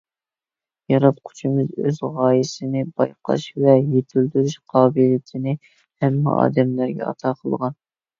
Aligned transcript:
ياراتقۇچىمىز 0.91 1.67
ئۆز 1.81 1.99
غايىسىنى 2.15 2.81
بايقاش 3.01 3.45
ۋە 3.65 3.75
يېتىلدۈرۈش 3.81 4.55
قابىلىيىتىنى 4.73 5.53
ھەممە 6.07 6.35
ئادەملەرگە 6.45 7.05
ئاتا 7.11 7.35
قىلغان. 7.43 7.77